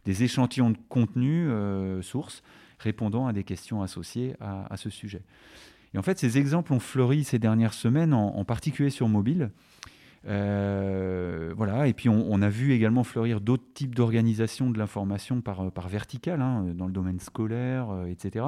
[0.05, 2.43] des échantillons de contenu euh, source
[2.77, 5.23] répondant à des questions associées à, ce sujet.
[5.93, 9.49] Et en fait, ces exemples ont fleuri ces dernières semaines, en particulier sur mobile.
[10.27, 15.71] Euh, voilà, et puis on, a vu également fleurir d'autres types d'organisation de l'information par,
[15.71, 18.45] par verticale, hein, dans le domaine scolaire, euh, etc.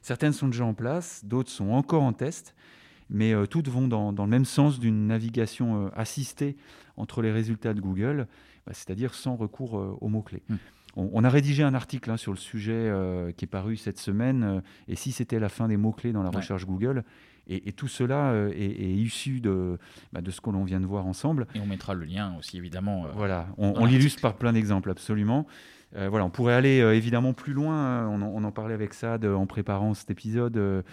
[0.00, 2.54] Certaines sont déjà en place, d'autres sont encore en test,
[3.10, 6.56] mais euh, toutes vont dans, dans, le même sens d'une navigation assistée
[6.96, 8.26] entre les résultats de Google,
[8.66, 10.42] bah, c'est-à-dire sans recours aux mots-clés.
[10.48, 10.56] Hmm.
[10.94, 12.92] On, a rédigé un article hein, sur le sujet
[13.38, 16.66] qui est paru cette semaine, et si c'était la fin des mots-clés dans la recherche
[16.66, 17.02] Google,
[17.54, 19.78] et, tout cela euh, est, issu de,
[20.12, 21.46] bah, de ce que l'on vient de voir ensemble.
[21.54, 23.06] Et on mettra le lien aussi, évidemment.
[23.06, 25.46] Euh, voilà, on, l'illustre par plein d'exemples, absolument.
[25.94, 27.74] Euh, voilà, on pourrait aller évidemment plus loin.
[27.74, 28.08] Hein.
[28.08, 30.84] On, en parlait avec Sad en préparant cet épisode.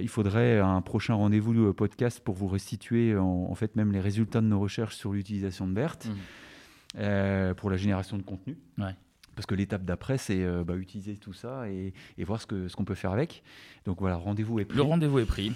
[0.00, 4.46] il faudrait un prochain rendez-vous podcast pour vous restituer en, fait même les résultats de
[4.46, 7.54] nos recherches sur l'utilisation de BERT mmh.
[7.54, 8.56] pour la génération de contenu.
[8.78, 8.94] Ouais.
[9.38, 12.74] Parce que l'étape d'après, c'est euh, bah, utiliser tout ça et, voir ce qu'on ce
[12.74, 13.44] qu'on peut faire avec.
[13.84, 14.76] Donc voilà, rendez-vous est pris.
[14.76, 15.52] Le rendez-vous est pris.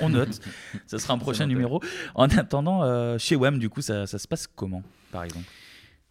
[0.00, 0.40] On note.
[0.88, 1.80] Ce sera un prochain numéro.
[2.16, 4.82] En attendant, euh, chez WEM, du coup, ça, ça se passe comment,
[5.12, 5.46] par exemple?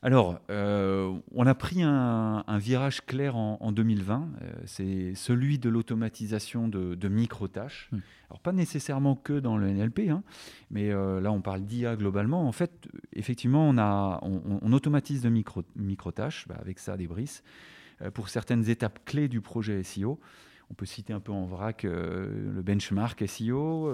[0.03, 6.67] Alors, euh, on a pris un, virage clair en, 2020, euh, c'est celui de l'automatisation
[6.67, 7.89] de, micro-tâches.
[7.91, 7.99] Hmm.
[8.29, 10.23] Alors, pas nécessairement que dans le NLP, hein,
[10.71, 12.47] mais euh, là, on parle d'IA globalement.
[12.47, 17.43] En fait, effectivement, on, a, on, automatise de micro-tâches, bah, avec ça, des brises,
[18.15, 20.19] pour certaines étapes clés du projet SEO.
[20.71, 23.93] On peut citer un peu en vrac le benchmark SEO,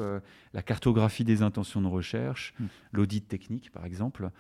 [0.54, 2.66] la cartographie des intentions de recherche, hmm.
[2.94, 4.32] l'audit technique, par exemple.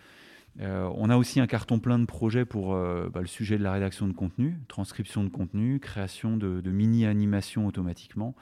[0.61, 3.63] Euh, on a aussi un carton plein de projets pour euh, bah, le sujet de
[3.63, 8.35] la rédaction de contenu, transcription de contenu, création de, mini-animations automatiquement.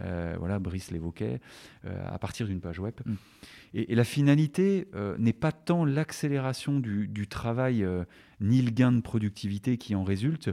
[0.00, 1.40] Euh, voilà, Brice l'évoquait,
[1.84, 2.94] à partir d'une page web.
[3.04, 3.14] Mm.
[3.74, 4.88] Et, la finalité
[5.18, 7.86] n'est pas tant l'accélération du, travail
[8.40, 10.50] ni le gain de productivité qui en résulte.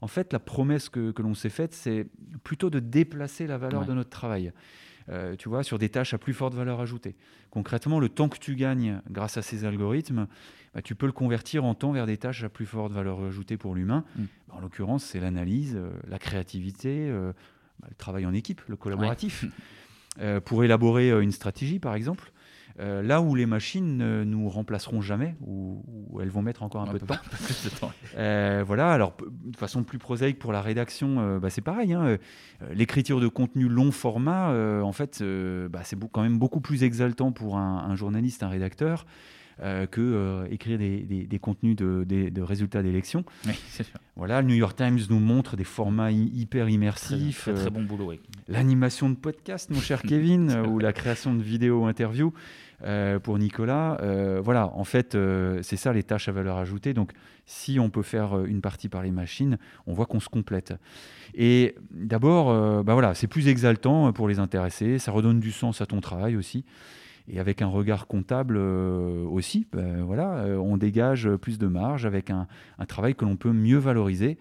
[0.00, 2.06] En fait, la promesse que, l'on s'est faite, c'est
[2.42, 4.52] plutôt de déplacer la valeur de notre travail.
[5.10, 7.16] Euh, tu vois, sur des tâches à plus forte valeur ajoutée.
[7.50, 10.28] Concrètement, le temps que tu gagnes grâce à ces algorithmes,
[10.72, 13.56] bah, tu peux le convertir en temps vers des tâches à plus forte valeur ajoutée
[13.56, 14.04] pour l'humain.
[14.14, 14.22] Mm.
[14.48, 17.32] Bah, en l'occurrence, c'est l'analyse, euh, la créativité, euh,
[17.80, 19.46] bah, le travail en équipe, le collaboratif.
[20.44, 22.32] pour élaborer une stratégie, par exemple,
[22.78, 25.82] Euh, là où les machines ne nous remplaceront jamais, ou
[26.20, 27.92] elles vont mettre encore un, peu, de temps.
[28.16, 31.92] Euh, voilà, alors de façon plus prosaïque pour la rédaction, euh, bah, c'est pareil.
[31.92, 32.16] Hein,
[32.72, 34.50] l'écriture de contenu long format,
[34.82, 35.22] en fait,
[35.70, 39.06] bah, c'est quand même beaucoup plus exaltant pour un journaliste, un rédacteur.
[39.62, 43.24] Euh, que euh, écrire des, contenus de, résultats d'élections.
[44.16, 47.42] voilà, le New York Times nous montre des formats hyper immersifs.
[47.42, 48.14] Très, très, euh, bon boulot.
[48.48, 52.32] L'animation de podcast, mon cher Kevin, ou la création de vidéos interviews.
[53.22, 53.98] pour Nicolas.
[54.42, 55.16] voilà, en fait,
[55.62, 56.94] c'est ça les tâches à valeur ajoutée.
[56.94, 57.12] Donc,
[57.44, 60.72] si on peut faire une partie par les machines, on voit qu'on se complète.
[61.34, 65.86] Et d'abord, bah voilà, c'est plus exaltant pour les intéressés, ça redonne du sens à
[65.86, 66.64] ton travail aussi
[67.32, 72.04] et avec un regard comptable euh, aussi, ben voilà, euh, on dégage plus de marge
[72.04, 72.48] avec un,
[72.88, 74.36] travail que l'on peut mieux valoriser.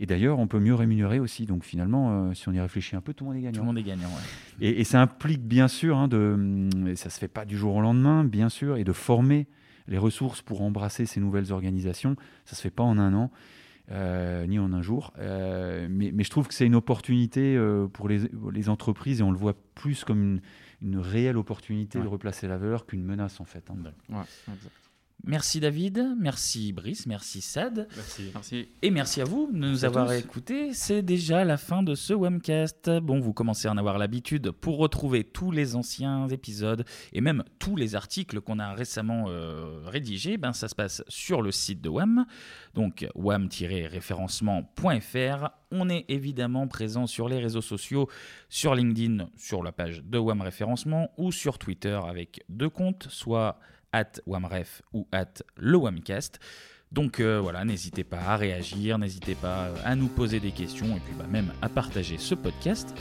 [0.00, 1.46] Et d'ailleurs, on peut mieux rémunérer aussi.
[1.46, 3.54] Donc finalement, euh, si on y réfléchit un peu, tout le monde est gagnant.
[3.54, 4.08] Tout le monde est gagnant,
[4.60, 7.80] et, ça implique bien sûr, hein, de, et ça se fait pas du jour au
[7.80, 9.48] lendemain, bien sûr, et de former
[9.88, 12.14] les ressources pour embrasser ces nouvelles organisations.
[12.44, 13.32] Ça se fait pas en un an.
[14.46, 15.12] ni en un jour.
[15.18, 17.58] mais, mais, je trouve que c'est une opportunité
[17.92, 18.20] pour les,
[18.52, 20.40] les, entreprises et on le voit plus comme une,
[20.82, 23.70] une réelle opportunité de replacer la valeur qu'une menace en fait.
[23.70, 23.76] Hein.
[25.24, 27.88] Merci David, merci Brice, merci Sad.
[28.32, 28.68] Merci.
[28.82, 30.72] Et merci à vous de nous avoir écoutés.
[30.72, 32.88] C'est déjà la fin de ce webcast.
[33.02, 34.52] Bon, vous commencez à en avoir l'habitude.
[34.52, 39.82] Pour retrouver tous les anciens épisodes et même tous les articles qu'on a récemment euh,
[39.84, 42.26] rédigés, ben, ça se passe sur le site de WAM,
[42.74, 45.48] donc wam-référencement.fr.
[45.70, 48.08] On est évidemment présent sur les réseaux sociaux,
[48.48, 53.58] sur LinkedIn, sur la page de WAM Référencement ou sur Twitter avec deux comptes, soit
[53.92, 56.38] at wamref ou at le wamcast.
[56.92, 60.96] Donc euh, voilà, n'hésitez pas à réagir, n'hésitez pas euh, à nous poser des questions
[60.96, 62.94] et puis bah, même à partager ce podcast.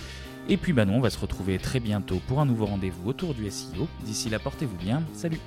[0.49, 3.49] Et puis bah on va se retrouver très bientôt pour un nouveau rendez-vous autour du
[3.49, 3.87] SEO.
[4.03, 5.03] D'ici là, portez-vous bien.
[5.13, 5.39] Salut